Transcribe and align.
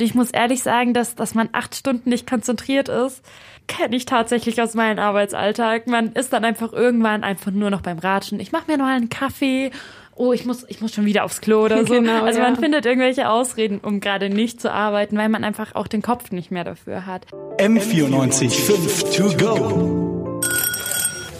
Ich 0.00 0.14
muss 0.14 0.30
ehrlich 0.30 0.62
sagen, 0.62 0.94
dass, 0.94 1.16
dass 1.16 1.34
man 1.34 1.48
acht 1.50 1.74
Stunden 1.74 2.10
nicht 2.10 2.24
konzentriert 2.30 2.88
ist, 2.88 3.20
kenne 3.66 3.96
ich 3.96 4.06
tatsächlich 4.06 4.62
aus 4.62 4.74
meinem 4.74 5.00
Arbeitsalltag. 5.00 5.88
Man 5.88 6.12
ist 6.12 6.32
dann 6.32 6.44
einfach 6.44 6.72
irgendwann 6.72 7.24
einfach 7.24 7.50
nur 7.50 7.68
noch 7.70 7.80
beim 7.80 7.98
Ratschen. 7.98 8.38
Ich 8.38 8.52
mache 8.52 8.70
mir 8.70 8.78
noch 8.78 8.86
einen 8.86 9.08
Kaffee. 9.08 9.72
Oh, 10.14 10.32
ich 10.32 10.44
muss, 10.44 10.64
ich 10.68 10.80
muss 10.80 10.94
schon 10.94 11.04
wieder 11.04 11.24
aufs 11.24 11.40
Klo 11.40 11.64
oder 11.64 11.84
so. 11.84 11.94
Genau, 11.98 12.22
also 12.22 12.38
man 12.38 12.54
findet 12.54 12.86
irgendwelche 12.86 13.28
Ausreden, 13.28 13.80
um 13.80 13.98
gerade 13.98 14.30
nicht 14.30 14.60
zu 14.60 14.72
arbeiten, 14.72 15.18
weil 15.18 15.28
man 15.28 15.42
einfach 15.42 15.74
auch 15.74 15.88
den 15.88 16.00
Kopf 16.00 16.30
nicht 16.30 16.52
mehr 16.52 16.62
dafür 16.62 17.04
hat. 17.04 17.26
M94 17.58 18.50
5 18.50 19.16
to 19.16 19.36
go. 19.36 20.40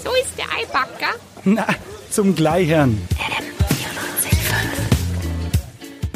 So 0.03 0.11
ist 0.21 0.37
der 0.37 0.47
Eibacker. 0.47 1.15
Na, 1.45 1.65
zum 2.11 2.35
Gleichern. 2.35 3.01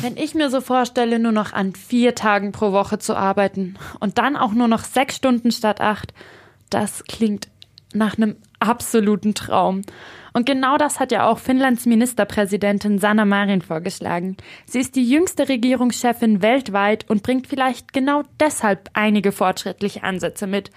Wenn 0.03 0.16
ich 0.16 0.34
mir 0.34 0.50
so 0.50 0.61
vorstelle, 0.61 1.21
nur 1.21 1.30
noch 1.30 1.53
an 1.53 1.77
vier 1.77 2.16
Tagen 2.16 2.51
pro 2.51 2.73
Woche 2.73 2.98
zu 2.98 3.16
arbeiten 3.16 3.77
und 4.01 4.19
dann 4.19 4.37
auch 4.37 4.52
nur 4.52 4.66
noch 4.66 4.83
sechs 4.83 5.15
Stunden 5.15 5.52
statt 5.52 5.80
acht, 5.80 6.12
das 6.70 7.05
klingt 7.05 7.47
nach 7.95 8.16
einem 8.16 8.34
absoluten 8.59 9.34
Traum. 9.34 9.83
Und 10.33 10.45
genau 10.45 10.77
das 10.77 10.98
hat 10.98 11.12
ja 11.12 11.29
auch 11.29 11.38
Finnlands 11.38 11.87
Ministerpräsidentin 11.87 12.98
Sanna 12.98 13.24
Marin 13.24 13.62
vorgeschlagen. 13.62 14.37
Sie 14.66 14.80
ist 14.80 14.96
die 14.96 15.09
jüngste 15.09 15.48
Regierungschefin 15.48 16.43
weltweit 16.43 17.09
und 17.09 17.23
bringt 17.23 17.46
vielleicht 17.46 17.93
genau 17.93 18.23
deshalb 18.41 18.91
einige 18.95 19.30
fortschrittliche 19.30 20.02
Ansätze 20.02 20.48
mit. 20.48 20.73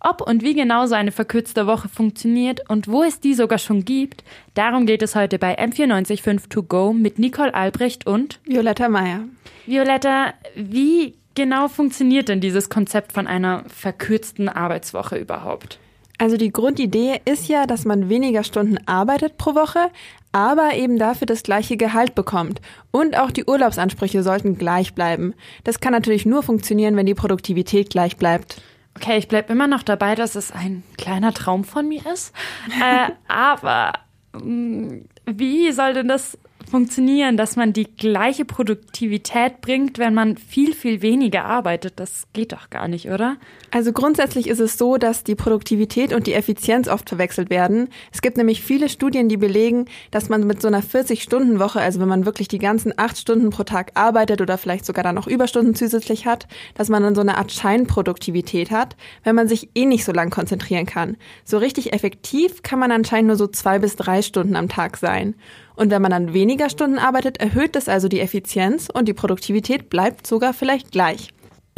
Ob 0.00 0.20
und 0.20 0.42
wie 0.42 0.54
genau 0.54 0.86
so 0.86 0.94
eine 0.94 1.10
verkürzte 1.10 1.66
Woche 1.66 1.88
funktioniert 1.88 2.68
und 2.68 2.86
wo 2.86 3.02
es 3.02 3.18
die 3.18 3.34
sogar 3.34 3.58
schon 3.58 3.84
gibt, 3.84 4.22
darum 4.54 4.86
geht 4.86 5.02
es 5.02 5.16
heute 5.16 5.38
bei 5.38 5.58
M945 5.58 6.48
To 6.50 6.62
Go 6.62 6.92
mit 6.92 7.18
Nicole 7.18 7.52
Albrecht 7.52 8.06
und 8.06 8.38
Violetta 8.44 8.88
Meyer. 8.88 9.24
Violetta, 9.66 10.34
wie 10.54 11.14
genau 11.34 11.68
funktioniert 11.68 12.28
denn 12.28 12.40
dieses 12.40 12.70
Konzept 12.70 13.12
von 13.12 13.26
einer 13.26 13.64
verkürzten 13.68 14.48
Arbeitswoche 14.48 15.16
überhaupt? 15.16 15.80
Also 16.20 16.36
die 16.36 16.52
Grundidee 16.52 17.20
ist 17.24 17.48
ja, 17.48 17.66
dass 17.66 17.84
man 17.84 18.08
weniger 18.08 18.42
Stunden 18.42 18.78
arbeitet 18.86 19.38
pro 19.38 19.54
Woche, 19.54 19.90
aber 20.32 20.74
eben 20.74 20.98
dafür 20.98 21.26
das 21.26 21.44
gleiche 21.44 21.76
Gehalt 21.76 22.16
bekommt. 22.16 22.60
Und 22.90 23.16
auch 23.16 23.30
die 23.30 23.44
Urlaubsansprüche 23.44 24.24
sollten 24.24 24.58
gleich 24.58 24.94
bleiben. 24.94 25.34
Das 25.62 25.78
kann 25.78 25.92
natürlich 25.92 26.26
nur 26.26 26.42
funktionieren, 26.42 26.96
wenn 26.96 27.06
die 27.06 27.14
Produktivität 27.14 27.90
gleich 27.90 28.16
bleibt. 28.16 28.60
Okay, 29.00 29.16
ich 29.16 29.28
bleibe 29.28 29.52
immer 29.52 29.68
noch 29.68 29.84
dabei, 29.84 30.16
dass 30.16 30.34
es 30.34 30.50
ein 30.50 30.82
kleiner 30.96 31.32
Traum 31.32 31.62
von 31.62 31.86
mir 31.86 32.04
ist. 32.12 32.34
Äh, 32.82 33.12
aber 33.28 33.92
mm, 34.32 35.02
wie 35.24 35.70
soll 35.70 35.94
denn 35.94 36.08
das 36.08 36.36
funktionieren, 36.68 37.36
dass 37.36 37.56
man 37.56 37.72
die 37.72 37.84
gleiche 37.84 38.44
Produktivität 38.44 39.60
bringt, 39.60 39.98
wenn 39.98 40.14
man 40.14 40.36
viel, 40.36 40.74
viel 40.74 41.02
weniger 41.02 41.44
arbeitet. 41.44 41.94
Das 41.96 42.26
geht 42.32 42.52
doch 42.52 42.70
gar 42.70 42.88
nicht, 42.88 43.10
oder? 43.10 43.36
Also 43.70 43.92
grundsätzlich 43.92 44.48
ist 44.48 44.60
es 44.60 44.78
so, 44.78 44.96
dass 44.96 45.24
die 45.24 45.34
Produktivität 45.34 46.12
und 46.12 46.26
die 46.26 46.34
Effizienz 46.34 46.88
oft 46.88 47.08
verwechselt 47.08 47.50
werden. 47.50 47.88
Es 48.12 48.22
gibt 48.22 48.36
nämlich 48.36 48.62
viele 48.62 48.88
Studien, 48.88 49.28
die 49.28 49.36
belegen, 49.36 49.86
dass 50.10 50.28
man 50.28 50.46
mit 50.46 50.62
so 50.62 50.68
einer 50.68 50.82
40-Stunden-Woche, 50.82 51.80
also 51.80 52.00
wenn 52.00 52.08
man 52.08 52.24
wirklich 52.24 52.48
die 52.48 52.58
ganzen 52.58 52.92
acht 52.96 53.18
Stunden 53.18 53.50
pro 53.50 53.64
Tag 53.64 53.92
arbeitet 53.94 54.40
oder 54.40 54.58
vielleicht 54.58 54.86
sogar 54.86 55.04
dann 55.04 55.14
noch 55.14 55.26
Überstunden 55.26 55.74
zusätzlich 55.74 56.26
hat, 56.26 56.46
dass 56.74 56.88
man 56.88 57.02
dann 57.02 57.14
so 57.14 57.20
eine 57.20 57.36
Art 57.36 57.52
Scheinproduktivität 57.52 58.70
hat, 58.70 58.96
wenn 59.24 59.34
man 59.34 59.48
sich 59.48 59.70
eh 59.74 59.86
nicht 59.86 60.04
so 60.04 60.12
lang 60.12 60.30
konzentrieren 60.30 60.86
kann. 60.86 61.16
So 61.44 61.58
richtig 61.58 61.92
effektiv 61.92 62.62
kann 62.62 62.78
man 62.78 62.92
anscheinend 62.92 63.28
nur 63.28 63.36
so 63.36 63.46
zwei 63.46 63.78
bis 63.78 63.96
drei 63.96 64.22
Stunden 64.22 64.56
am 64.56 64.68
Tag 64.68 64.96
sein. 64.96 65.34
Und 65.78 65.92
wenn 65.92 66.02
man 66.02 66.10
dann 66.10 66.34
weniger 66.34 66.57
Stunden 66.68 66.98
arbeitet, 66.98 67.40
erhöht 67.40 67.76
das 67.76 67.88
also 67.88 68.08
die 68.08 68.20
Effizienz 68.20 68.88
und 68.92 69.06
die 69.06 69.14
Produktivität 69.14 69.90
bleibt 69.90 70.26
sogar 70.26 70.52
vielleicht 70.52 70.90
gleich. 70.92 71.28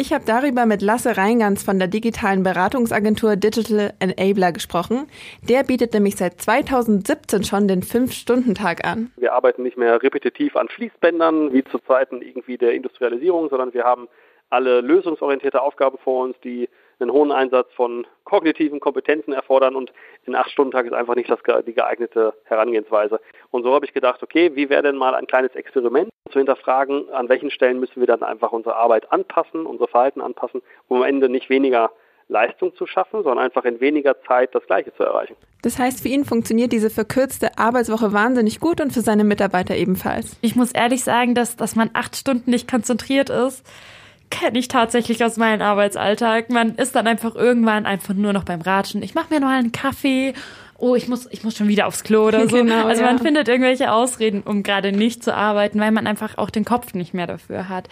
Ich 0.00 0.14
habe 0.14 0.24
darüber 0.26 0.64
mit 0.64 0.80
Lasse 0.80 1.18
Reingans 1.18 1.62
von 1.62 1.78
der 1.78 1.86
digitalen 1.86 2.42
Beratungsagentur 2.42 3.36
Digital 3.36 3.92
Enabler 3.98 4.50
gesprochen. 4.50 5.06
Der 5.46 5.62
bietet 5.62 5.92
nämlich 5.92 6.16
seit 6.16 6.40
2017 6.40 7.44
schon 7.44 7.68
den 7.68 7.82
5-Stunden-Tag 7.82 8.86
an. 8.86 9.12
Wir 9.18 9.34
arbeiten 9.34 9.62
nicht 9.62 9.76
mehr 9.76 10.02
repetitiv 10.02 10.56
an 10.56 10.68
Fließbändern 10.68 11.52
wie 11.52 11.64
zu 11.64 11.78
Zeiten 11.80 12.22
irgendwie 12.22 12.56
der 12.56 12.72
Industrialisierung, 12.72 13.50
sondern 13.50 13.74
wir 13.74 13.84
haben 13.84 14.08
alle 14.48 14.80
lösungsorientierte 14.80 15.60
Aufgaben 15.60 15.98
vor 15.98 16.24
uns, 16.24 16.34
die 16.42 16.70
einen 17.00 17.12
hohen 17.12 17.32
Einsatz 17.32 17.72
von 17.74 18.06
kognitiven 18.24 18.80
Kompetenzen 18.80 19.32
erfordern 19.32 19.76
und 19.76 19.92
in 20.26 20.34
acht 20.34 20.50
Stunden 20.50 20.72
Tag 20.72 20.86
ist 20.86 20.92
einfach 20.92 21.14
nicht 21.14 21.30
das, 21.30 21.40
die 21.66 21.72
geeignete 21.72 22.34
Herangehensweise. 22.44 23.20
Und 23.50 23.62
so 23.62 23.74
habe 23.74 23.86
ich 23.86 23.92
gedacht, 23.92 24.22
okay, 24.22 24.54
wie 24.54 24.68
wäre 24.68 24.82
denn 24.82 24.96
mal 24.96 25.14
ein 25.14 25.26
kleines 25.26 25.54
Experiment 25.54 26.10
zu 26.30 26.38
hinterfragen, 26.38 27.08
an 27.10 27.28
welchen 27.28 27.50
Stellen 27.50 27.80
müssen 27.80 28.00
wir 28.00 28.06
dann 28.06 28.22
einfach 28.22 28.52
unsere 28.52 28.76
Arbeit 28.76 29.10
anpassen, 29.12 29.66
unser 29.66 29.88
Verhalten 29.88 30.20
anpassen, 30.20 30.62
um 30.88 30.98
am 30.98 31.02
Ende 31.04 31.28
nicht 31.28 31.50
weniger 31.50 31.90
Leistung 32.28 32.74
zu 32.76 32.86
schaffen, 32.86 33.22
sondern 33.24 33.44
einfach 33.44 33.64
in 33.64 33.80
weniger 33.80 34.20
Zeit 34.22 34.54
das 34.54 34.64
Gleiche 34.66 34.94
zu 34.94 35.02
erreichen. 35.02 35.34
Das 35.62 35.78
heißt, 35.78 36.00
für 36.00 36.08
ihn 36.08 36.24
funktioniert 36.24 36.72
diese 36.72 36.88
verkürzte 36.88 37.58
Arbeitswoche 37.58 38.12
wahnsinnig 38.12 38.60
gut 38.60 38.80
und 38.80 38.92
für 38.92 39.00
seine 39.00 39.24
Mitarbeiter 39.24 39.74
ebenfalls. 39.74 40.36
Ich 40.40 40.56
muss 40.56 40.72
ehrlich 40.72 41.04
sagen, 41.04 41.34
dass, 41.34 41.56
dass 41.56 41.76
man 41.76 41.90
acht 41.92 42.16
Stunden 42.16 42.50
nicht 42.50 42.70
konzentriert 42.70 43.28
ist 43.30 43.66
kenne 44.30 44.58
ich 44.58 44.68
tatsächlich 44.68 45.24
aus 45.24 45.36
meinem 45.36 45.60
Arbeitsalltag. 45.60 46.50
Man 46.50 46.76
ist 46.76 46.94
dann 46.94 47.06
einfach 47.06 47.34
irgendwann 47.34 47.86
einfach 47.86 48.14
nur 48.14 48.32
noch 48.32 48.44
beim 48.44 48.60
Ratschen. 48.60 49.02
Ich 49.02 49.14
mache 49.14 49.32
mir 49.32 49.40
noch 49.40 49.48
einen 49.48 49.72
Kaffee. 49.72 50.34
Oh, 50.78 50.94
ich 50.94 51.08
muss, 51.08 51.28
ich 51.30 51.44
muss 51.44 51.56
schon 51.56 51.68
wieder 51.68 51.86
aufs 51.86 52.04
Klo 52.04 52.28
oder 52.28 52.48
so. 52.48 52.56
Genau, 52.56 52.86
also 52.86 53.02
man 53.02 53.18
findet 53.18 53.48
irgendwelche 53.48 53.92
Ausreden, 53.92 54.42
um 54.42 54.62
gerade 54.62 54.92
nicht 54.92 55.22
zu 55.22 55.34
arbeiten, 55.34 55.78
weil 55.78 55.90
man 55.90 56.06
einfach 56.06 56.38
auch 56.38 56.48
den 56.48 56.64
Kopf 56.64 56.94
nicht 56.94 57.12
mehr 57.12 57.26
dafür 57.26 57.68
hat. 57.68 57.88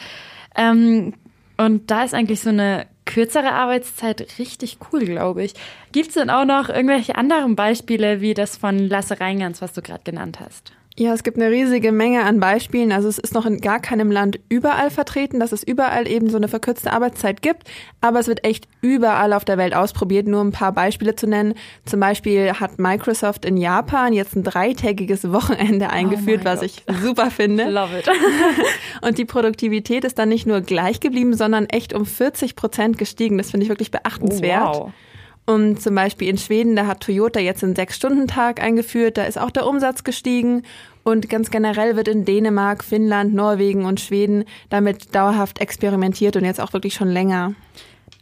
Ähm, 0.56 1.12
und 1.58 1.90
da 1.90 2.04
ist 2.04 2.14
eigentlich 2.14 2.40
so 2.40 2.50
eine 2.50 2.86
kürzere 3.04 3.52
Arbeitszeit 3.52 4.38
richtig 4.38 4.78
cool, 4.92 5.04
glaube 5.04 5.42
ich. 5.42 5.54
Gibt 5.92 6.08
es 6.08 6.14
denn 6.14 6.30
auch 6.30 6.44
noch 6.44 6.68
irgendwelche 6.68 7.16
anderen 7.16 7.56
Beispiele 7.56 8.20
wie 8.20 8.32
das 8.32 8.56
von 8.56 8.78
Lasse 8.78 9.20
Reingans, 9.20 9.60
was 9.60 9.72
du 9.72 9.82
gerade 9.82 10.04
genannt 10.04 10.38
hast? 10.40 10.72
Ja, 11.00 11.14
es 11.14 11.22
gibt 11.22 11.36
eine 11.36 11.48
riesige 11.48 11.92
Menge 11.92 12.24
an 12.24 12.40
Beispielen. 12.40 12.90
Also 12.90 13.08
es 13.08 13.18
ist 13.18 13.32
noch 13.32 13.46
in 13.46 13.60
gar 13.60 13.78
keinem 13.78 14.10
Land 14.10 14.40
überall 14.48 14.90
vertreten, 14.90 15.38
dass 15.38 15.52
es 15.52 15.62
überall 15.62 16.08
eben 16.08 16.28
so 16.28 16.36
eine 16.36 16.48
verkürzte 16.48 16.92
Arbeitszeit 16.92 17.40
gibt. 17.40 17.70
Aber 18.00 18.18
es 18.18 18.26
wird 18.26 18.42
echt 18.42 18.66
überall 18.80 19.32
auf 19.32 19.44
der 19.44 19.58
Welt 19.58 19.76
ausprobiert. 19.76 20.26
Nur 20.26 20.42
ein 20.42 20.50
paar 20.50 20.72
Beispiele 20.72 21.14
zu 21.14 21.28
nennen. 21.28 21.54
Zum 21.84 22.00
Beispiel 22.00 22.52
hat 22.52 22.80
Microsoft 22.80 23.44
in 23.44 23.56
Japan 23.56 24.12
jetzt 24.12 24.34
ein 24.34 24.42
dreitägiges 24.42 25.30
Wochenende 25.30 25.86
oh 25.88 25.94
eingeführt, 25.94 26.40
oh 26.42 26.46
was 26.46 26.62
ich 26.62 26.82
super 27.00 27.30
finde. 27.30 27.64
Love 27.70 28.00
it. 28.00 28.10
Und 29.02 29.18
die 29.18 29.24
Produktivität 29.24 30.04
ist 30.04 30.18
dann 30.18 30.30
nicht 30.30 30.48
nur 30.48 30.62
gleich 30.62 30.98
geblieben, 30.98 31.34
sondern 31.34 31.66
echt 31.66 31.94
um 31.94 32.06
40 32.06 32.56
Prozent 32.56 32.98
gestiegen. 32.98 33.38
Das 33.38 33.52
finde 33.52 33.62
ich 33.62 33.70
wirklich 33.70 33.92
beachtenswert. 33.92 34.74
Oh, 34.74 34.80
wow. 34.80 34.92
Und 35.48 35.80
zum 35.80 35.94
Beispiel 35.94 36.28
in 36.28 36.36
Schweden, 36.36 36.76
da 36.76 36.86
hat 36.86 37.00
Toyota 37.00 37.40
jetzt 37.40 37.64
einen 37.64 37.74
Sechs-Stunden-Tag 37.74 38.62
eingeführt, 38.62 39.16
da 39.16 39.24
ist 39.24 39.40
auch 39.40 39.50
der 39.50 39.66
Umsatz 39.66 40.04
gestiegen. 40.04 40.62
Und 41.04 41.30
ganz 41.30 41.50
generell 41.50 41.96
wird 41.96 42.06
in 42.06 42.26
Dänemark, 42.26 42.84
Finnland, 42.84 43.32
Norwegen 43.32 43.86
und 43.86 43.98
Schweden 43.98 44.44
damit 44.68 45.14
dauerhaft 45.14 45.62
experimentiert 45.62 46.36
und 46.36 46.44
jetzt 46.44 46.60
auch 46.60 46.74
wirklich 46.74 46.92
schon 46.92 47.08
länger. 47.08 47.54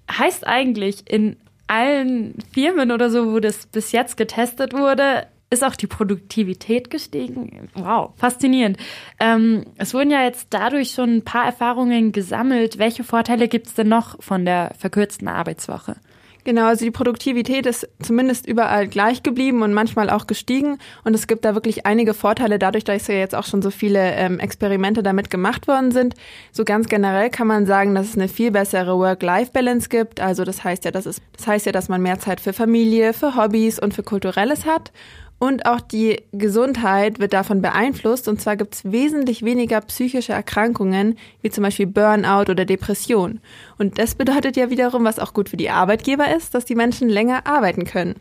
Heißt 0.08 0.46
eigentlich, 0.46 1.10
in 1.10 1.34
allen 1.66 2.38
Firmen 2.54 2.92
oder 2.92 3.10
so, 3.10 3.32
wo 3.32 3.40
das 3.40 3.66
bis 3.66 3.90
jetzt 3.90 4.16
getestet 4.16 4.72
wurde, 4.72 5.26
ist 5.50 5.64
auch 5.64 5.74
die 5.74 5.88
Produktivität 5.88 6.90
gestiegen. 6.90 7.70
Wow, 7.74 8.12
faszinierend. 8.14 8.76
Ähm, 9.18 9.64
es 9.78 9.94
wurden 9.94 10.12
ja 10.12 10.22
jetzt 10.22 10.46
dadurch 10.50 10.90
schon 10.92 11.16
ein 11.16 11.24
paar 11.24 11.44
Erfahrungen 11.44 12.12
gesammelt. 12.12 12.78
Welche 12.78 13.02
Vorteile 13.02 13.48
gibt 13.48 13.66
es 13.66 13.74
denn 13.74 13.88
noch 13.88 14.22
von 14.22 14.44
der 14.44 14.74
verkürzten 14.78 15.26
Arbeitswoche? 15.26 15.96
Genau, 16.46 16.66
also 16.66 16.84
die 16.84 16.92
Produktivität 16.92 17.66
ist 17.66 17.88
zumindest 18.00 18.46
überall 18.46 18.86
gleich 18.86 19.24
geblieben 19.24 19.62
und 19.62 19.74
manchmal 19.74 20.08
auch 20.08 20.28
gestiegen. 20.28 20.78
Und 21.02 21.12
es 21.12 21.26
gibt 21.26 21.44
da 21.44 21.54
wirklich 21.54 21.86
einige 21.86 22.14
Vorteile 22.14 22.60
dadurch, 22.60 22.84
dass 22.84 23.08
ja 23.08 23.16
jetzt 23.16 23.34
auch 23.34 23.42
schon 23.42 23.62
so 23.62 23.72
viele 23.72 24.12
ähm, 24.12 24.38
Experimente 24.38 25.02
damit 25.02 25.28
gemacht 25.28 25.66
worden 25.66 25.90
sind. 25.90 26.14
So 26.52 26.64
ganz 26.64 26.86
generell 26.86 27.30
kann 27.30 27.48
man 27.48 27.66
sagen, 27.66 27.96
dass 27.96 28.10
es 28.10 28.14
eine 28.14 28.28
viel 28.28 28.52
bessere 28.52 28.96
Work-Life-Balance 28.96 29.88
gibt. 29.88 30.20
Also 30.20 30.44
das 30.44 30.62
heißt 30.62 30.84
ja, 30.84 30.92
dass 30.92 31.06
es, 31.06 31.20
das 31.36 31.48
heißt 31.48 31.66
ja, 31.66 31.72
dass 31.72 31.88
man 31.88 32.00
mehr 32.00 32.20
Zeit 32.20 32.40
für 32.40 32.52
Familie, 32.52 33.12
für 33.12 33.34
Hobbys 33.34 33.80
und 33.80 33.92
für 33.92 34.04
Kulturelles 34.04 34.66
hat. 34.66 34.92
Und 35.38 35.66
auch 35.66 35.80
die 35.80 36.22
Gesundheit 36.32 37.18
wird 37.18 37.34
davon 37.34 37.60
beeinflusst. 37.60 38.26
Und 38.26 38.40
zwar 38.40 38.56
gibt 38.56 38.74
es 38.74 38.90
wesentlich 38.90 39.44
weniger 39.44 39.80
psychische 39.82 40.32
Erkrankungen, 40.32 41.18
wie 41.42 41.50
zum 41.50 41.62
Beispiel 41.62 41.86
Burnout 41.86 42.50
oder 42.50 42.64
Depression. 42.64 43.40
Und 43.78 43.98
das 43.98 44.14
bedeutet 44.14 44.56
ja 44.56 44.70
wiederum, 44.70 45.04
was 45.04 45.18
auch 45.18 45.34
gut 45.34 45.50
für 45.50 45.58
die 45.58 45.70
Arbeitgeber 45.70 46.34
ist, 46.34 46.54
dass 46.54 46.64
die 46.64 46.74
Menschen 46.74 47.08
länger 47.08 47.46
arbeiten 47.46 47.84
können. 47.84 48.14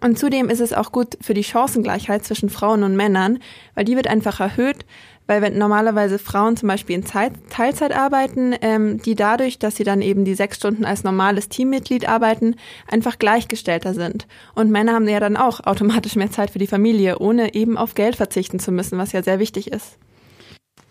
Und 0.00 0.18
zudem 0.18 0.48
ist 0.48 0.60
es 0.60 0.72
auch 0.72 0.90
gut 0.90 1.18
für 1.20 1.34
die 1.34 1.44
Chancengleichheit 1.44 2.24
zwischen 2.24 2.48
Frauen 2.48 2.82
und 2.82 2.96
Männern, 2.96 3.38
weil 3.74 3.84
die 3.84 3.96
wird 3.96 4.08
einfach 4.08 4.40
erhöht, 4.40 4.86
weil 5.26 5.42
wenn 5.42 5.58
normalerweise 5.58 6.18
Frauen 6.18 6.56
zum 6.56 6.68
Beispiel 6.68 6.96
in 6.96 7.06
Zeit, 7.06 7.32
Teilzeit 7.50 7.92
arbeiten, 7.92 8.54
ähm, 8.60 9.00
die 9.02 9.14
dadurch, 9.14 9.58
dass 9.58 9.76
sie 9.76 9.84
dann 9.84 10.02
eben 10.02 10.24
die 10.24 10.34
sechs 10.34 10.56
Stunden 10.56 10.84
als 10.84 11.04
normales 11.04 11.48
Teammitglied 11.48 12.08
arbeiten, 12.08 12.56
einfach 12.88 13.18
gleichgestellter 13.18 13.94
sind. 13.94 14.26
Und 14.54 14.70
Männer 14.70 14.94
haben 14.94 15.06
ja 15.06 15.20
dann 15.20 15.36
auch 15.36 15.60
automatisch 15.60 16.16
mehr 16.16 16.30
Zeit 16.30 16.50
für 16.50 16.58
die 16.58 16.66
Familie, 16.66 17.18
ohne 17.18 17.54
eben 17.54 17.76
auf 17.76 17.94
Geld 17.94 18.16
verzichten 18.16 18.58
zu 18.58 18.72
müssen, 18.72 18.98
was 18.98 19.12
ja 19.12 19.22
sehr 19.22 19.38
wichtig 19.38 19.70
ist. 19.70 19.98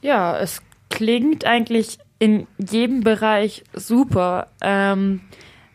Ja, 0.01 0.37
es 0.37 0.61
klingt 0.89 1.45
eigentlich 1.45 1.97
in 2.19 2.47
jedem 2.57 3.01
Bereich 3.01 3.63
super. 3.73 4.47
Ähm, 4.61 5.21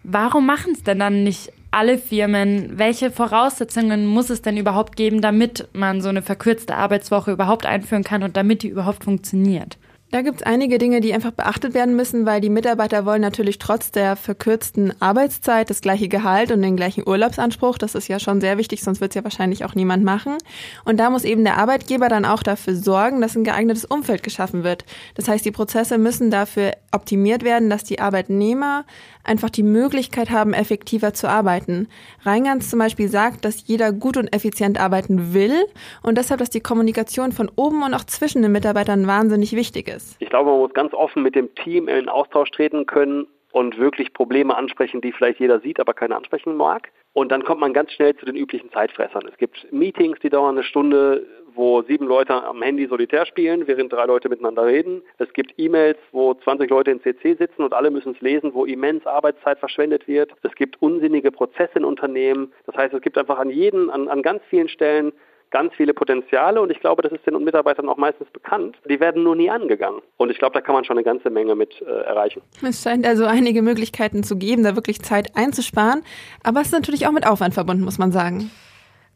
warum 0.03 0.47
machen 0.47 0.73
es 0.73 0.83
denn 0.83 1.01
dann 1.01 1.25
nicht 1.25 1.53
alle 1.77 1.99
Firmen? 1.99 2.79
Welche 2.79 3.11
Voraussetzungen 3.11 4.07
muss 4.07 4.31
es 4.31 4.41
denn 4.41 4.57
überhaupt 4.57 4.97
geben, 4.97 5.21
damit 5.21 5.69
man 5.75 6.01
so 6.01 6.09
eine 6.09 6.23
verkürzte 6.23 6.75
Arbeitswoche 6.75 7.33
überhaupt 7.33 7.67
einführen 7.67 8.03
kann 8.03 8.23
und 8.23 8.35
damit 8.37 8.63
die 8.63 8.69
überhaupt 8.69 9.05
funktioniert? 9.05 9.77
Da 10.13 10.23
gibt 10.23 10.37
es 10.37 10.47
einige 10.47 10.79
Dinge, 10.79 11.01
die 11.01 11.13
einfach 11.13 11.33
beachtet 11.33 11.75
werden 11.75 11.97
müssen, 11.97 12.27
weil 12.27 12.41
die 12.41 12.49
Mitarbeiter 12.49 13.05
wollen 13.05 13.21
natürlich 13.21 13.59
trotz 13.59 13.91
der 13.91 14.15
verkürzten 14.15 14.95
Arbeitszeit 15.03 15.69
das 15.69 15.81
gleiche 15.81 16.07
Gehalt 16.07 16.53
und 16.53 16.63
den 16.63 16.77
gleichen 16.77 17.07
Urlaubsanspruch. 17.07 17.77
Das 17.77 17.97
ist 17.97 18.07
ja 18.07 18.21
schon 18.21 18.41
sehr 18.41 18.57
wichtig, 18.57 18.85
sonst 18.85 19.01
wird 19.01 19.11
es 19.11 19.17
ja 19.17 19.25
wahrscheinlich 19.25 19.65
auch 19.65 19.75
niemand 19.75 20.05
machen. 20.05 20.39
Und 20.85 21.01
da 21.01 21.11
muss 21.11 21.25
eben 21.25 21.43
der 21.43 21.59
Arbeitgeber 21.59 22.09
dann 22.09 22.25
auch 22.25 22.45
dafür 22.45 22.77
sorgen, 22.77 23.21
dass 23.21 23.37
ein 23.37 23.43
geeignetes 23.43 23.85
Umfeld 23.85 24.23
geschaffen 24.23 24.63
wird. 24.63 24.85
Das 25.17 25.27
heißt, 25.27 25.45
die 25.45 25.51
Prozesse 25.51 25.99
müssen 25.99 26.31
dafür 26.31 26.71
optimiert 26.93 27.43
werden, 27.43 27.69
dass 27.69 27.83
die 27.83 27.99
Arbeitnehmer 27.99 28.85
einfach 29.27 29.51
die 29.51 29.63
Möglichkeit 29.63 30.31
haben, 30.31 30.53
effektiver 30.55 31.15
zu 31.15 31.29
arbeiten. 31.29 31.89
Reingans 32.23 32.71
zum 32.71 32.79
Beispiel 32.79 33.09
sagt, 33.09 33.45
dass 33.45 33.67
jeder 33.67 33.93
gut 33.93 34.17
und 34.17 34.33
effizient 34.35 34.81
arbeiten 34.81 35.35
will 35.35 35.65
und 36.03 36.19
deshalb, 36.19 36.41
dass 36.41 36.51
die 36.51 36.61
Kommunikation 36.61 37.33
von 37.33 37.51
oben 37.57 37.83
und 37.83 37.95
auch 37.95 38.05
zwischen 38.05 38.43
den 38.43 38.53
Mitarbeitern 38.53 39.07
wahnsinnig 39.07 39.53
wichtig 39.55 39.89
ist. 39.89 40.17
Ich 40.21 40.31
glaube, 40.31 40.51
man 40.51 40.61
muss 40.61 40.75
ganz 40.75 40.95
offen 40.95 41.23
mit 41.23 41.35
dem 41.35 41.55
Team 41.55 41.89
in 41.89 42.09
Austausch 42.09 42.51
treten 42.51 42.87
können 42.87 43.27
und 43.53 43.79
wirklich 43.79 44.13
Probleme 44.13 44.55
ansprechen, 44.55 45.01
die 45.01 45.13
vielleicht 45.13 45.41
jeder 45.41 45.61
sieht, 45.61 45.81
aber 45.81 45.95
keiner 45.95 46.17
ansprechen 46.17 46.57
mag. 46.57 46.91
Und 47.15 47.33
dann 47.33 47.43
kommt 47.43 47.61
man 47.61 47.73
ganz 47.73 47.93
schnell 47.93 48.15
zu 48.17 48.27
den 48.27 48.37
üblichen 48.37 48.71
Zeitfressern. 48.71 49.27
Es 49.31 49.39
gibt 49.39 49.67
Meetings, 49.73 50.19
die 50.21 50.29
dauern 50.29 50.57
eine 50.57 50.63
Stunde, 50.63 51.27
wo 51.57 51.83
sieben 51.83 52.07
Leute 52.07 52.35
am 52.35 52.63
Handy 52.63 52.87
solitär 52.87 53.27
spielen, 53.27 53.67
während 53.67 53.93
drei 53.93 54.05
Leute 54.05 54.29
miteinander 54.29 54.67
reden. 54.67 55.03
Es 55.19 55.33
gibt 55.33 55.55
E-Mails, 55.59 55.99
wo 56.13 56.35
20 56.35 56.71
Leute 56.71 56.91
in 56.91 57.01
CC 57.01 57.35
sitzen 57.35 57.63
und 57.63 57.73
alle 57.73 57.91
müssen 57.91 58.13
es 58.13 58.21
lesen, 58.21 58.55
wo 58.55 58.65
immens 58.65 59.07
Arbeitszeit 59.07 59.59
verschwendet 59.59 60.07
wird. 60.07 60.33
Es 60.43 60.55
gibt 60.55 60.81
unsinnige 60.81 61.33
Prozesse 61.33 61.73
in 61.77 61.85
Unternehmen. 61.85 62.53
Das 62.67 62.77
heißt, 62.77 62.95
es 62.95 63.03
gibt 63.03 63.19
einfach 63.19 63.39
an 63.39 63.51
jeden, 63.51 63.91
an, 63.91 64.09
an 64.09 64.23
ganz 64.23 64.43
vielen 64.51 64.69
Stellen 64.69 65.13
ganz 65.51 65.73
viele 65.75 65.95
Potenziale 65.95 66.61
und 66.61 66.71
ich 66.71 66.81
glaube, 66.81 67.03
das 67.03 67.13
ist 67.13 67.27
den 67.27 67.43
Mitarbeitern 67.43 67.89
auch 67.89 67.97
meistens 67.97 68.29
bekannt. 68.31 68.77
Die 68.89 69.01
werden 69.01 69.23
nur 69.23 69.37
nie 69.37 69.51
angegangen. 69.51 70.03
Und 70.17 70.31
ich 70.31 70.39
glaube, 70.39 70.55
da 70.55 70.61
kann 70.61 70.75
man 70.75 70.85
schon 70.85 70.97
eine 70.97 71.05
ganze 71.05 71.31
Menge 71.31 71.55
mit 71.55 71.81
äh, 71.83 71.85
erreichen. 71.85 72.43
Es 72.63 72.83
scheint 72.83 73.07
also 73.07 73.25
einige 73.25 73.63
Möglichkeiten 73.63 74.23
zu 74.23 74.37
geben, 74.37 74.65
da 74.65 74.75
wirklich 74.75 75.03
Zeit 75.03 75.37
einzusparen. 75.37 76.03
Aber 76.43 76.61
es 76.61 76.67
ist 76.67 76.73
natürlich 76.73 77.07
auch 77.07 77.13
mit 77.13 77.27
Aufwand 77.27 77.55
verbunden, 77.55 77.85
muss 77.85 77.99
man 77.99 78.13
sagen. 78.13 78.51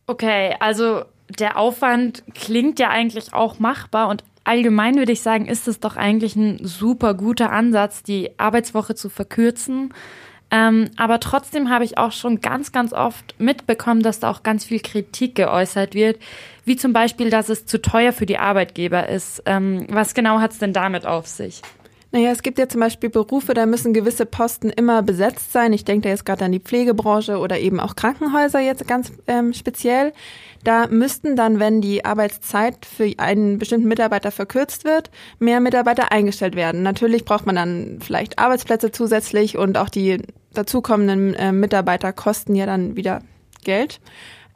Okay, 0.07 0.55
also 0.61 1.03
der 1.39 1.57
Aufwand 1.57 2.25
klingt 2.35 2.79
ja 2.79 2.91
eigentlich 2.91 3.33
auch 3.33 3.59
machbar 3.59 4.09
und 4.09 4.25
allgemein 4.45 4.97
würde 4.97 5.13
ich 5.13 5.23
sagen, 5.23 5.47
ist 5.47 5.69
es 5.69 5.81
doch 5.81 5.97
eigentlich 5.97 6.37
ein 6.37 6.59
super 6.63 7.15
guter 7.15 7.53
Ansatz, 7.53 8.03
die 8.03 8.31
Arbeitswoche 8.39 8.95
zu 8.95 9.09
verkürzen. 9.09 9.93
Ähm, 10.51 10.91
aber 10.97 11.21
trotzdem 11.21 11.71
habe 11.71 11.85
ich 11.85 11.97
auch 11.97 12.11
schon 12.11 12.41
ganz, 12.41 12.73
ganz 12.73 12.93
oft 12.93 13.39
mitbekommen, 13.39 14.03
dass 14.03 14.19
da 14.19 14.31
auch 14.31 14.43
ganz 14.43 14.65
viel 14.65 14.81
Kritik 14.81 15.37
geäußert 15.37 15.95
wird, 15.95 16.21
wie 16.65 16.77
zum 16.77 16.93
Beispiel, 16.93 17.31
dass 17.31 17.49
es 17.49 17.67
zu 17.67 17.81
teuer 17.81 18.13
für 18.13 18.27
die 18.27 18.39
Arbeitgeber 18.39 19.09
ist. 19.09 19.43
Ähm, 19.47 19.87
was 19.91 20.15
genau 20.15 20.41
hat 20.41 20.51
es 20.53 20.59
denn 20.59 20.73
damit 20.73 21.07
auf 21.07 21.29
sich? 21.29 21.63
Naja, 22.13 22.33
es 22.33 22.43
gibt 22.43 22.59
ja 22.59 22.69
zum 22.69 22.81
Beispiel 22.81 23.09
Berufe, 23.09 23.55
da 23.55 23.67
müssen 23.67 23.93
gewisse 23.93 24.27
Posten 24.27 24.71
immer 24.71 25.01
besetzt 25.03 25.53
sein. 25.53 25.73
Ich 25.73 25.85
denke 25.85 26.03
da 26.03 26.09
jetzt 26.09 26.27
gerade 26.27 26.45
an 26.45 26.51
die 26.51 26.59
Pflegebranche 26.59 27.39
oder 27.39 27.61
eben 27.61 27.79
auch 27.79 27.95
Krankenhäuser 27.95 28.59
jetzt 28.59 28.89
ganz 28.89 29.13
ähm, 29.29 29.53
speziell. 29.53 30.13
Da 30.65 30.89
müssten 30.89 31.37
dann, 31.37 31.61
wenn 31.61 31.81
die 31.81 32.05
Arbeitszeit 32.05 32.85
für 32.85 33.13
einen 33.19 33.59
bestimmten 33.59 33.87
Mitarbeiter 33.87 34.33
verkürzt 34.33 34.85
wird, 34.85 35.11
mehr 35.39 35.61
Mitarbeiter 35.61 36.11
eingestellt 36.11 36.57
werden. 36.57 36.83
Natürlich 36.83 37.25
braucht 37.25 37.47
man 37.47 37.55
dann 37.55 37.99
vielleicht 38.01 38.41
Arbeitsplätze 38.41 38.91
zusätzlich 38.91 39.57
und 39.57 39.79
auch 39.79 39.89
die 39.89 40.19
dazukommenden 40.53 41.35
äh, 41.35 41.53
Mitarbeiter 41.53 42.13
kosten 42.13 42.57
ja 42.57 42.67
dann 42.67 42.97
wieder 42.97 43.21
Geld. 43.63 44.01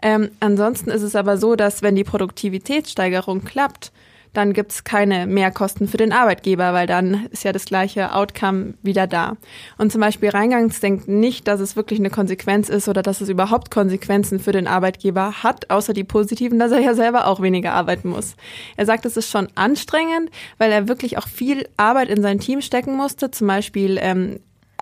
Ähm, 0.03 0.31
ansonsten 0.41 0.91
ist 0.91 1.03
es 1.03 1.15
aber 1.15 1.39
so, 1.39 1.55
dass 1.55 1.83
wenn 1.83 1.95
die 1.95 2.05
Produktivitätssteigerung 2.05 3.45
klappt, 3.45 3.93
dann 4.35 4.53
gibt's 4.53 4.85
keine 4.85 5.27
Mehrkosten 5.27 5.89
für 5.89 5.97
den 5.97 6.13
Arbeitgeber, 6.13 6.73
weil 6.73 6.87
dann 6.87 7.27
ist 7.31 7.45
ja 7.45 7.53
das 7.53 7.65
gleiche 7.65 8.15
Outcome 8.15 8.75
wieder 8.83 9.07
da. 9.07 9.37
Und 9.79 9.93
zum 9.93 10.01
Beispiel 10.01 10.29
Reingangs 10.29 10.81
denkt 10.81 11.09
nicht, 11.09 11.49
dass 11.49 11.61
es 11.61 11.77
wirklich 11.77 12.01
eine 12.01 12.11
Konsequenz 12.11 12.69
ist 12.69 12.89
oder 12.89 13.03
dass 13.03 13.21
es 13.21 13.29
überhaupt 13.29 13.71
Konsequenzen 13.71 14.41
für 14.41 14.53
den 14.53 14.67
Arbeitgeber 14.67 15.43
hat, 15.43 15.71
außer 15.71 15.93
die 15.93 16.05
positiven, 16.05 16.59
dass 16.59 16.73
er 16.73 16.81
ja 16.81 16.95
selber 16.95 17.27
auch 17.27 17.41
weniger 17.41 17.73
arbeiten 17.73 18.09
muss. 18.09 18.37
Er 18.77 18.87
sagt, 18.87 19.07
es 19.07 19.17
ist 19.17 19.31
schon 19.31 19.49
anstrengend, 19.55 20.31
weil 20.59 20.73
er 20.73 20.89
wirklich 20.89 21.17
auch 21.17 21.29
viel 21.29 21.69
Arbeit 21.77 22.09
in 22.09 22.23
sein 22.23 22.41
Team 22.41 22.61
stecken 22.61 22.97
musste, 22.97 23.31
zum 23.31 23.47
Beispiel 23.47 23.99
ähm, 24.01 24.41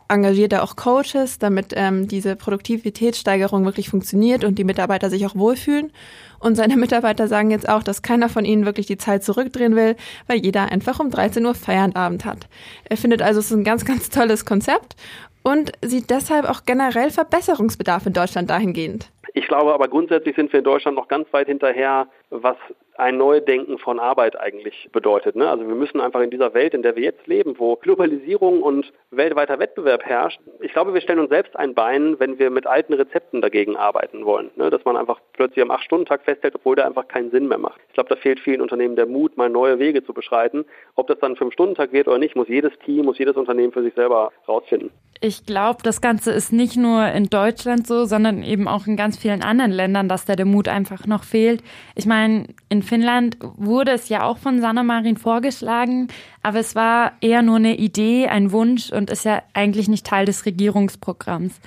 engagiert 0.08 0.52
er 0.52 0.62
auch 0.62 0.76
Coaches, 0.76 1.38
damit 1.38 1.72
ähm, 1.76 2.08
diese 2.08 2.36
Produktivitätssteigerung 2.36 3.64
wirklich 3.64 3.88
funktioniert 3.88 4.44
und 4.44 4.58
die 4.58 4.64
Mitarbeiter 4.64 5.10
sich 5.10 5.26
auch 5.26 5.34
wohlfühlen. 5.34 5.92
Und 6.38 6.56
seine 6.56 6.76
Mitarbeiter 6.76 7.28
sagen 7.28 7.50
jetzt 7.50 7.68
auch, 7.68 7.82
dass 7.82 8.02
keiner 8.02 8.28
von 8.28 8.44
ihnen 8.44 8.66
wirklich 8.66 8.86
die 8.86 8.96
Zeit 8.96 9.22
zurückdrehen 9.22 9.76
will, 9.76 9.96
weil 10.26 10.38
jeder 10.38 10.72
einfach 10.72 10.98
um 11.00 11.10
13 11.10 11.44
Uhr 11.46 11.54
Feierabend 11.54 12.24
hat. 12.24 12.48
Er 12.84 12.96
findet 12.96 13.22
also, 13.22 13.40
es 13.40 13.46
ist 13.46 13.56
ein 13.56 13.64
ganz, 13.64 13.84
ganz 13.84 14.10
tolles 14.10 14.44
Konzept 14.44 14.96
und 15.42 15.72
sieht 15.82 16.10
deshalb 16.10 16.48
auch 16.48 16.64
generell 16.64 17.10
Verbesserungsbedarf 17.10 18.06
in 18.06 18.12
Deutschland 18.12 18.50
dahingehend. 18.50 19.10
Ich 19.34 19.48
glaube 19.48 19.72
aber 19.72 19.88
grundsätzlich 19.88 20.36
sind 20.36 20.52
wir 20.52 20.58
in 20.58 20.64
Deutschland 20.64 20.96
noch 20.96 21.08
ganz 21.08 21.32
weit 21.32 21.46
hinterher, 21.46 22.06
was 22.32 22.56
ein 22.96 23.16
Neudenken 23.16 23.78
von 23.78 23.98
Arbeit 23.98 24.38
eigentlich 24.38 24.88
bedeutet. 24.92 25.34
Ne? 25.34 25.48
Also 25.48 25.66
wir 25.66 25.74
müssen 25.74 26.00
einfach 26.00 26.20
in 26.20 26.30
dieser 26.30 26.54
Welt, 26.54 26.74
in 26.74 26.82
der 26.82 26.94
wir 26.94 27.02
jetzt 27.02 27.26
leben, 27.26 27.54
wo 27.58 27.76
Globalisierung 27.76 28.62
und 28.62 28.92
weltweiter 29.10 29.58
Wettbewerb 29.58 30.04
herrscht, 30.04 30.40
ich 30.60 30.72
glaube, 30.72 30.92
wir 30.92 31.00
stellen 31.00 31.18
uns 31.18 31.30
selbst 31.30 31.56
ein 31.56 31.74
Bein, 31.74 32.20
wenn 32.20 32.38
wir 32.38 32.50
mit 32.50 32.66
alten 32.66 32.92
Rezepten 32.92 33.40
dagegen 33.40 33.76
arbeiten 33.76 34.24
wollen. 34.24 34.50
Ne? 34.56 34.70
Dass 34.70 34.84
man 34.84 34.96
einfach 34.96 35.20
plötzlich 35.32 35.62
am 35.62 35.70
8-Stunden-Tag 35.70 36.22
festhält, 36.24 36.54
obwohl 36.54 36.76
der 36.76 36.86
einfach 36.86 37.08
keinen 37.08 37.30
Sinn 37.30 37.48
mehr 37.48 37.58
macht. 37.58 37.80
Ich 37.88 37.94
glaube, 37.94 38.10
da 38.10 38.16
fehlt 38.16 38.40
vielen 38.40 38.60
Unternehmen 38.60 38.96
der 38.96 39.06
Mut, 39.06 39.36
mal 39.36 39.48
neue 39.48 39.78
Wege 39.78 40.04
zu 40.04 40.12
beschreiten. 40.12 40.64
Ob 40.94 41.06
das 41.06 41.18
dann 41.18 41.32
ein 41.32 41.36
5-Stunden-Tag 41.36 41.92
wird 41.92 42.08
oder 42.08 42.18
nicht, 42.18 42.36
muss 42.36 42.48
jedes 42.48 42.72
Team, 42.84 43.06
muss 43.06 43.18
jedes 43.18 43.36
Unternehmen 43.36 43.72
für 43.72 43.82
sich 43.82 43.94
selber 43.94 44.32
rausfinden. 44.46 44.90
Ich 45.24 45.46
glaube, 45.46 45.78
das 45.84 46.00
Ganze 46.00 46.32
ist 46.32 46.52
nicht 46.52 46.76
nur 46.76 47.06
in 47.06 47.26
Deutschland 47.26 47.86
so, 47.86 48.06
sondern 48.06 48.42
eben 48.42 48.66
auch 48.66 48.88
in 48.88 48.96
ganz 48.96 49.16
vielen 49.16 49.42
anderen 49.42 49.70
Ländern, 49.70 50.08
dass 50.08 50.24
da 50.24 50.34
der 50.34 50.46
Mut 50.46 50.66
einfach 50.66 51.06
noch 51.06 51.22
fehlt. 51.22 51.62
Ich 51.94 52.06
meine, 52.22 52.46
in 52.68 52.82
Finnland 52.82 53.36
wurde 53.40 53.92
es 53.92 54.08
ja 54.08 54.24
auch 54.24 54.38
von 54.38 54.60
Sanna 54.60 54.82
Marin 54.82 55.16
vorgeschlagen, 55.16 56.08
aber 56.42 56.60
es 56.60 56.74
war 56.74 57.12
eher 57.20 57.42
nur 57.42 57.56
eine 57.56 57.76
Idee, 57.76 58.28
ein 58.28 58.52
Wunsch 58.52 58.90
und 58.90 59.10
ist 59.10 59.24
ja 59.24 59.42
eigentlich 59.54 59.88
nicht 59.88 60.06
Teil 60.06 60.24
des 60.24 60.46
Regierungsprogramms. 60.46 61.60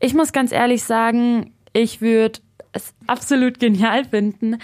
Ich 0.00 0.14
muss 0.14 0.32
ganz 0.32 0.52
ehrlich 0.52 0.82
sagen, 0.82 1.52
ich 1.72 2.00
würde 2.00 2.40
es 2.72 2.94
absolut 3.06 3.60
genial 3.60 4.04
finden, 4.04 4.58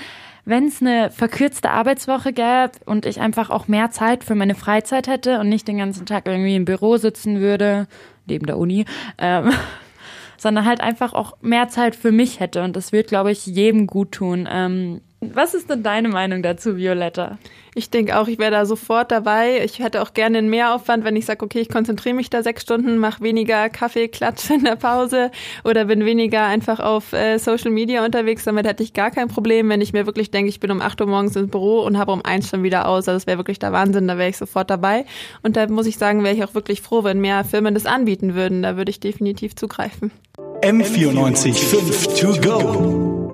wenn 0.44 0.66
es 0.66 0.80
eine 0.80 1.10
verkürzte 1.10 1.70
Arbeitswoche 1.70 2.32
gäbe 2.32 2.72
und 2.84 3.06
ich 3.06 3.20
einfach 3.20 3.50
auch 3.50 3.68
mehr 3.68 3.90
Zeit 3.90 4.24
für 4.24 4.34
meine 4.34 4.56
Freizeit 4.56 5.06
hätte 5.06 5.38
und 5.38 5.48
nicht 5.48 5.68
den 5.68 5.78
ganzen 5.78 6.04
Tag 6.04 6.26
irgendwie 6.26 6.56
im 6.56 6.64
Büro 6.64 6.96
sitzen 6.96 7.40
würde, 7.40 7.86
neben 8.26 8.46
der 8.46 8.58
Uni, 8.58 8.84
ähm, 9.18 9.52
sondern 10.36 10.66
halt 10.66 10.80
einfach 10.80 11.12
auch 11.12 11.36
mehr 11.40 11.68
Zeit 11.68 11.94
für 11.94 12.10
mich 12.10 12.40
hätte. 12.40 12.64
Und 12.64 12.74
das 12.74 12.90
wird, 12.90 13.06
glaube 13.06 13.30
ich, 13.30 13.46
jedem 13.46 13.86
gut 13.86 14.12
tun. 14.12 14.48
Ähm, 14.50 15.00
was 15.34 15.54
ist 15.54 15.70
denn 15.70 15.82
deine 15.82 16.08
Meinung 16.08 16.42
dazu, 16.42 16.76
Violetta? 16.76 17.38
Ich 17.74 17.88
denke 17.88 18.18
auch, 18.18 18.28
ich 18.28 18.38
wäre 18.38 18.50
da 18.50 18.66
sofort 18.66 19.10
dabei. 19.10 19.64
Ich 19.64 19.78
hätte 19.78 20.02
auch 20.02 20.12
gerne 20.12 20.38
einen 20.38 20.50
Mehraufwand, 20.50 21.04
wenn 21.04 21.16
ich 21.16 21.24
sage, 21.24 21.44
okay, 21.44 21.60
ich 21.60 21.70
konzentriere 21.70 22.14
mich 22.14 22.28
da 22.28 22.42
sechs 22.42 22.62
Stunden, 22.62 22.98
mache 22.98 23.22
weniger 23.22 23.70
Kaffeeklatsch 23.70 24.50
in 24.50 24.64
der 24.64 24.76
Pause 24.76 25.30
oder 25.64 25.86
bin 25.86 26.04
weniger 26.04 26.44
einfach 26.44 26.80
auf 26.80 27.12
äh, 27.12 27.38
Social 27.38 27.70
Media 27.70 28.04
unterwegs. 28.04 28.44
Damit 28.44 28.66
hätte 28.66 28.82
ich 28.82 28.92
gar 28.92 29.10
kein 29.10 29.28
Problem, 29.28 29.68
wenn 29.68 29.80
ich 29.80 29.92
mir 29.92 30.06
wirklich 30.06 30.30
denke, 30.30 30.50
ich 30.50 30.60
bin 30.60 30.70
um 30.70 30.82
acht 30.82 31.00
Uhr 31.00 31.06
morgens 31.06 31.36
ins 31.36 31.50
Büro 31.50 31.80
und 31.80 31.98
habe 31.98 32.12
um 32.12 32.22
eins 32.24 32.50
schon 32.50 32.62
wieder 32.62 32.88
aus. 32.88 33.08
Also 33.08 33.12
das 33.12 33.26
wäre 33.26 33.38
wirklich 33.38 33.58
der 33.58 33.72
Wahnsinn, 33.72 34.08
da 34.08 34.18
wäre 34.18 34.28
ich 34.28 34.36
sofort 34.36 34.68
dabei. 34.68 35.06
Und 35.42 35.56
da 35.56 35.66
muss 35.68 35.86
ich 35.86 35.96
sagen, 35.96 36.24
wäre 36.24 36.34
ich 36.34 36.44
auch 36.44 36.54
wirklich 36.54 36.82
froh, 36.82 37.04
wenn 37.04 37.20
mehr 37.20 37.44
Firmen 37.44 37.74
das 37.74 37.86
anbieten 37.86 38.34
würden. 38.34 38.62
Da 38.62 38.76
würde 38.76 38.90
ich 38.90 39.00
definitiv 39.00 39.56
zugreifen. 39.56 40.10
M94 40.62 41.54
5 41.54 42.20
to 42.20 42.40
go. 42.40 43.11